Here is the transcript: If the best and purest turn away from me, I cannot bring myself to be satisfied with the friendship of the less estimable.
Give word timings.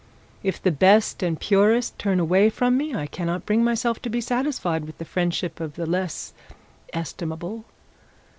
If 0.41 0.59
the 0.59 0.71
best 0.71 1.21
and 1.21 1.39
purest 1.39 1.99
turn 1.99 2.19
away 2.19 2.49
from 2.49 2.75
me, 2.75 2.95
I 2.95 3.05
cannot 3.05 3.45
bring 3.45 3.63
myself 3.63 4.01
to 4.01 4.09
be 4.09 4.19
satisfied 4.19 4.85
with 4.85 4.97
the 4.97 5.05
friendship 5.05 5.59
of 5.59 5.75
the 5.75 5.85
less 5.85 6.33
estimable. 6.91 7.65